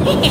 Come 0.00 0.24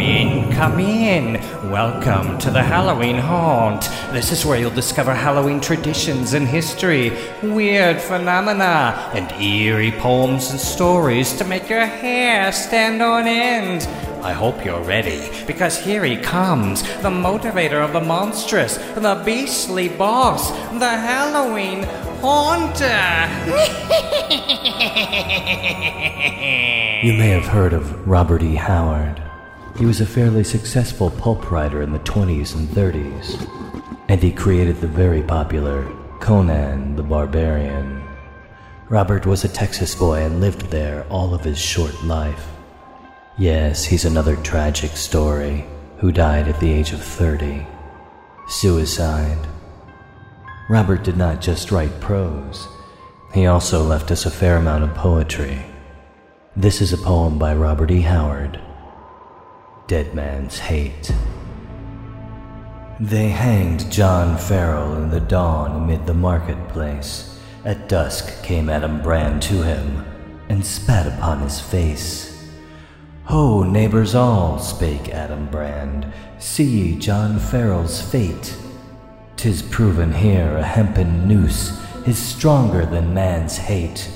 in, 0.00 0.50
come 0.52 0.80
in. 0.80 1.34
Welcome 1.70 2.38
to 2.38 2.50
the 2.50 2.62
Halloween 2.62 3.16
Haunt. 3.16 3.82
This 4.12 4.32
is 4.32 4.46
where 4.46 4.58
you'll 4.58 4.70
discover 4.70 5.14
Halloween 5.14 5.60
traditions 5.60 6.32
and 6.32 6.48
history, 6.48 7.12
weird 7.42 8.00
phenomena, 8.00 9.10
and 9.12 9.30
eerie 9.32 9.92
poems 9.92 10.50
and 10.50 10.58
stories 10.58 11.34
to 11.34 11.44
make 11.44 11.68
your 11.68 11.84
hair 11.84 12.50
stand 12.50 13.02
on 13.02 13.26
end. 13.26 13.86
I 14.22 14.32
hope 14.32 14.64
you're 14.64 14.82
ready, 14.82 15.28
because 15.46 15.78
here 15.78 16.04
he 16.04 16.16
comes, 16.16 16.82
the 17.02 17.10
motivator 17.10 17.84
of 17.84 17.92
the 17.92 18.00
monstrous, 18.00 18.76
the 18.76 19.20
beastly 19.24 19.88
boss, 19.88 20.50
the 20.78 20.88
Halloween 20.88 21.82
Haunter. 22.20 22.84
You 27.02 27.14
may 27.14 27.28
have 27.28 27.46
heard 27.46 27.72
of 27.72 28.06
Robert 28.06 28.42
E. 28.42 28.56
Howard. 28.56 29.22
He 29.78 29.86
was 29.86 30.02
a 30.02 30.06
fairly 30.06 30.44
successful 30.44 31.10
pulp 31.10 31.50
writer 31.50 31.80
in 31.80 31.92
the 31.92 31.98
20s 32.00 32.54
and 32.54 32.68
30s, 32.68 33.48
and 34.10 34.22
he 34.22 34.30
created 34.30 34.76
the 34.76 34.86
very 34.86 35.22
popular 35.22 35.90
Conan 36.20 36.96
the 36.96 37.02
Barbarian. 37.02 38.06
Robert 38.90 39.24
was 39.24 39.44
a 39.44 39.48
Texas 39.48 39.94
boy 39.94 40.22
and 40.22 40.42
lived 40.42 40.70
there 40.70 41.06
all 41.08 41.32
of 41.32 41.42
his 41.42 41.58
short 41.58 42.04
life. 42.04 42.46
Yes, 43.40 43.86
he's 43.86 44.04
another 44.04 44.36
tragic 44.36 44.98
story 44.98 45.64
who 45.96 46.12
died 46.12 46.46
at 46.46 46.60
the 46.60 46.70
age 46.70 46.92
of 46.92 47.02
30. 47.02 47.66
Suicide. 48.48 49.48
Robert 50.68 51.04
did 51.04 51.16
not 51.16 51.40
just 51.40 51.72
write 51.72 52.02
prose, 52.02 52.68
he 53.32 53.46
also 53.46 53.82
left 53.82 54.10
us 54.10 54.26
a 54.26 54.30
fair 54.30 54.58
amount 54.58 54.84
of 54.84 54.94
poetry. 54.94 55.64
This 56.54 56.82
is 56.82 56.92
a 56.92 56.98
poem 56.98 57.38
by 57.38 57.54
Robert 57.54 57.90
E. 57.90 58.02
Howard 58.02 58.60
Dead 59.86 60.14
Man's 60.14 60.58
Hate. 60.58 61.10
They 63.00 63.30
hanged 63.30 63.90
John 63.90 64.36
Farrell 64.36 64.96
in 64.96 65.08
the 65.08 65.18
dawn 65.20 65.84
amid 65.84 66.06
the 66.06 66.12
marketplace. 66.12 67.40
At 67.64 67.88
dusk 67.88 68.44
came 68.44 68.68
Adam 68.68 69.00
Brand 69.00 69.40
to 69.44 69.62
him 69.62 70.04
and 70.50 70.62
spat 70.62 71.06
upon 71.06 71.40
his 71.40 71.58
face. 71.58 72.39
Ho, 73.30 73.62
neighbors 73.62 74.16
all, 74.16 74.58
spake 74.58 75.10
Adam 75.10 75.46
Brand, 75.46 76.04
see 76.40 76.64
ye 76.64 76.98
John 76.98 77.38
Farrell's 77.38 78.02
fate. 78.02 78.56
Tis 79.36 79.62
proven 79.62 80.12
here 80.12 80.56
a 80.56 80.64
hempen 80.64 81.28
noose 81.28 81.80
is 82.08 82.18
stronger 82.18 82.84
than 82.84 83.14
man's 83.14 83.56
hate. 83.56 84.10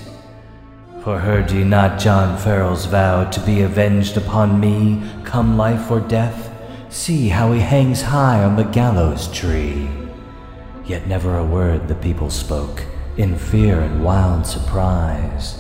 For 1.05 1.21
heard 1.21 1.53
ye 1.53 1.63
not 1.63 2.01
John 2.01 2.37
Farrell's 2.37 2.87
vow 2.87 3.31
to 3.31 3.39
be 3.43 3.63
avenged 3.63 4.17
upon 4.17 4.59
me, 4.59 5.01
come 5.23 5.57
life 5.57 5.93
or 5.93 6.01
death? 6.01 6.51
See 6.89 7.29
how 7.29 7.53
he 7.53 7.61
hangs 7.61 8.03
high 8.03 8.43
on 8.43 8.57
the 8.57 8.65
gallows 8.65 9.29
tree. 9.29 9.89
Yet 10.87 11.07
never 11.07 11.39
a 11.39 11.47
word 11.47 11.87
the 11.87 11.95
people 11.95 12.31
spoke, 12.31 12.83
in 13.17 13.39
fear 13.39 13.81
and 13.81 14.03
wild 14.03 14.45
surprise. 14.45 15.57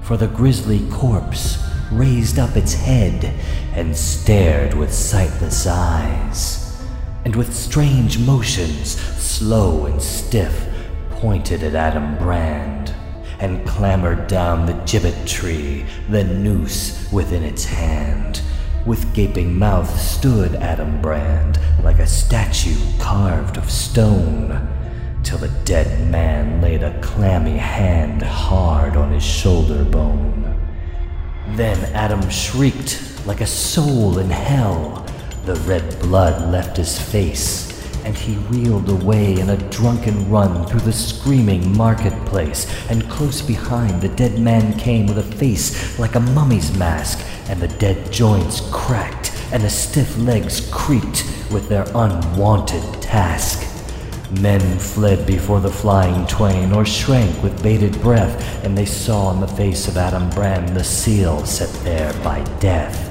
For 0.00 0.16
the 0.16 0.26
grisly 0.26 0.84
corpse 0.90 1.67
raised 1.90 2.38
up 2.38 2.56
its 2.56 2.74
head 2.74 3.34
and 3.74 3.96
stared 3.96 4.74
with 4.74 4.92
sightless 4.92 5.66
eyes, 5.66 6.82
and 7.24 7.34
with 7.34 7.54
strange 7.54 8.18
motions, 8.18 8.98
slow 8.98 9.86
and 9.86 10.00
stiff, 10.00 10.68
pointed 11.10 11.62
at 11.62 11.74
Adam 11.74 12.16
Brand, 12.18 12.94
and 13.40 13.66
clambered 13.66 14.26
down 14.26 14.66
the 14.66 14.80
gibbet 14.84 15.26
tree, 15.26 15.84
the 16.08 16.24
noose 16.24 17.10
within 17.12 17.42
its 17.42 17.64
hand. 17.64 18.42
With 18.86 19.14
gaping 19.14 19.58
mouth 19.58 20.00
stood 20.00 20.54
Adam 20.56 21.00
Brand, 21.02 21.58
like 21.82 21.98
a 21.98 22.06
statue 22.06 22.76
carved 22.98 23.56
of 23.56 23.70
stone, 23.70 24.66
till 25.22 25.38
the 25.38 25.52
dead 25.64 26.10
man 26.10 26.62
laid 26.62 26.82
a 26.82 26.98
clammy 27.00 27.58
hand 27.58 28.22
hard 28.22 28.96
on 28.96 29.12
his 29.12 29.24
shoulder 29.24 29.84
bone. 29.84 30.47
Then 31.56 31.78
Adam 31.94 32.28
shrieked 32.30 33.26
like 33.26 33.40
a 33.40 33.46
soul 33.46 34.18
in 34.18 34.30
hell. 34.30 35.04
The 35.44 35.56
red 35.66 35.98
blood 36.00 36.50
left 36.52 36.76
his 36.76 37.00
face, 37.00 37.68
and 38.04 38.16
he 38.16 38.36
reeled 38.48 38.88
away 38.88 39.40
in 39.40 39.50
a 39.50 39.70
drunken 39.70 40.30
run 40.30 40.66
through 40.66 40.80
the 40.80 40.92
screaming 40.92 41.76
marketplace. 41.76 42.66
And 42.90 43.08
close 43.10 43.42
behind, 43.42 44.00
the 44.00 44.08
dead 44.10 44.38
man 44.38 44.78
came 44.78 45.06
with 45.06 45.18
a 45.18 45.22
face 45.22 45.98
like 45.98 46.14
a 46.14 46.20
mummy's 46.20 46.76
mask, 46.78 47.24
and 47.48 47.60
the 47.60 47.68
dead 47.68 48.12
joints 48.12 48.60
cracked, 48.70 49.32
and 49.52 49.62
the 49.62 49.70
stiff 49.70 50.16
legs 50.18 50.68
creaked 50.72 51.24
with 51.50 51.68
their 51.68 51.86
unwanted 51.94 53.02
task. 53.02 53.77
Men 54.30 54.60
fled 54.78 55.26
before 55.26 55.60
the 55.60 55.70
flying 55.70 56.26
twain, 56.26 56.72
or 56.72 56.84
shrank 56.84 57.42
with 57.42 57.62
bated 57.62 57.98
breath, 58.02 58.62
and 58.62 58.76
they 58.76 58.84
saw 58.84 59.28
on 59.28 59.40
the 59.40 59.48
face 59.48 59.88
of 59.88 59.96
Adam 59.96 60.28
Brand 60.30 60.76
the 60.76 60.84
seal 60.84 61.46
set 61.46 61.72
there 61.82 62.12
by 62.22 62.42
death. 62.60 63.06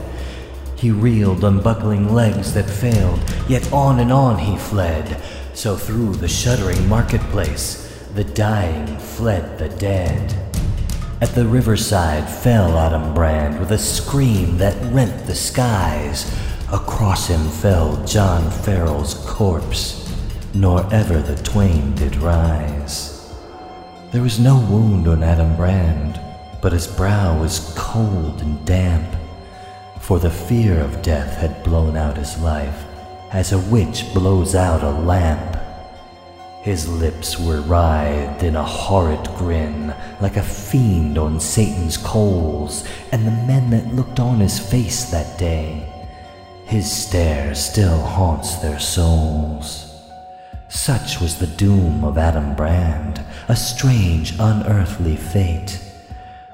He 0.76 0.92
reeled, 0.92 1.44
unbuckling 1.44 2.14
legs 2.14 2.54
that 2.54 2.70
failed, 2.70 3.20
yet 3.50 3.74
on 3.74 4.00
and 4.00 4.12
on 4.12 4.38
he 4.38 4.58
fled. 4.58 5.20
So 5.56 5.76
through 5.76 6.18
the 6.18 6.28
shuddering 6.28 6.88
marketplace, 6.88 8.08
the 8.14 8.24
dying 8.24 8.86
fled 9.00 9.58
the 9.58 9.70
dead. 9.70 10.36
At 11.20 11.34
the 11.34 11.48
riverside 11.48 12.30
fell 12.30 12.78
Adam 12.78 13.16
Brand 13.16 13.60
with 13.60 13.72
a 13.72 13.80
scream 13.80 14.60
that 14.60 14.94
rent 14.94 15.26
the 15.26 15.34
skies. 15.34 16.32
Across 16.72 17.30
him 17.30 17.50
fell 17.50 18.06
John 18.06 18.52
Farrell's 18.52 19.16
corpse 19.16 20.07
nor 20.54 20.92
ever 20.94 21.22
the 21.22 21.42
twain 21.44 21.94
did 21.96 22.16
rise. 22.18 23.34
There 24.12 24.22
was 24.22 24.40
no 24.40 24.56
wound 24.58 25.08
on 25.08 25.24
Adam 25.24 25.56
Brand, 25.56 26.20
but 26.62 26.72
his 26.72 26.88
brow 26.88 27.40
was 27.40 27.74
cold 27.78 28.42
and 28.42 28.66
damp, 28.66 29.08
for 30.00 30.20
the 30.20 30.32
fear 30.32 30.80
of 30.80 31.02
death 31.02 31.38
had 31.38 31.64
blown 31.64 31.98
out 31.98 32.18
his 32.18 32.40
life, 32.40 32.86
as 33.32 33.52
a 33.52 33.60
witch 33.60 34.06
blows 34.14 34.56
out 34.56 34.84
a 34.84 34.90
lamp. 34.90 35.58
His 36.62 36.88
lips 36.88 37.40
were 37.40 37.62
writhed 37.62 38.44
in 38.44 38.56
a 38.56 38.64
horrid 38.64 39.24
grin, 39.38 39.94
like 40.20 40.38
a 40.38 40.44
fiend 40.44 41.18
on 41.18 41.40
Satan's 41.40 41.98
coals, 41.98 42.86
and 43.12 43.26
the 43.26 43.32
men 43.32 43.70
that 43.70 43.96
looked 43.96 44.20
on 44.20 44.40
his 44.40 44.60
face 44.60 45.10
that 45.12 45.38
day, 45.38 45.88
his 46.66 46.92
stare 46.92 47.56
still 47.56 48.02
haunts 48.02 48.56
their 48.56 48.80
souls. 48.80 49.87
Such 50.70 51.22
was 51.22 51.38
the 51.38 51.48
doom 51.48 52.04
of 52.04 52.18
Adam 52.18 52.56
Brand, 52.56 53.24
a 53.48 53.56
strange, 53.56 54.34
unearthly 54.40 55.16
fate. 55.16 55.82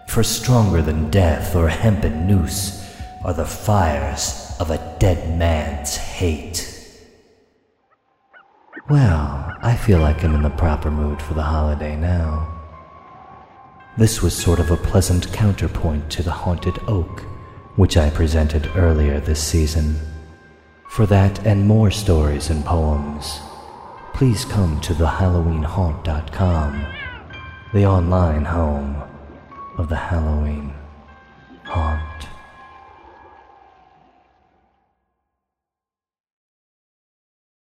For 0.07 0.23
stronger 0.23 0.81
than 0.81 1.09
death 1.09 1.55
or 1.55 1.67
hempen 1.67 2.27
noose 2.27 2.83
are 3.23 3.33
the 3.33 3.45
fires 3.45 4.55
of 4.59 4.69
a 4.69 4.95
dead 4.99 5.37
man's 5.39 5.95
hate. 5.95 6.69
Well, 8.89 9.55
I 9.61 9.75
feel 9.75 9.99
like 9.99 10.23
I'm 10.23 10.35
in 10.35 10.43
the 10.43 10.49
proper 10.49 10.91
mood 10.91 11.21
for 11.21 11.33
the 11.33 11.41
holiday 11.41 11.95
now. 11.95 12.49
This 13.97 14.21
was 14.21 14.35
sort 14.35 14.59
of 14.59 14.69
a 14.69 14.77
pleasant 14.77 15.31
counterpoint 15.33 16.11
to 16.11 16.23
the 16.23 16.31
Haunted 16.31 16.77
Oak, 16.87 17.21
which 17.75 17.97
I 17.97 18.09
presented 18.09 18.69
earlier 18.75 19.19
this 19.19 19.41
season. 19.41 19.99
For 20.89 21.05
that 21.07 21.45
and 21.47 21.65
more 21.65 21.89
stories 21.89 22.49
and 22.49 22.63
poems, 22.63 23.39
please 24.13 24.45
come 24.45 24.79
to 24.81 24.93
thehalloweenhaunt.com, 24.93 26.85
the 27.73 27.85
online 27.85 28.45
home 28.45 29.03
of 29.77 29.89
the 29.89 29.95
Halloween 29.95 30.73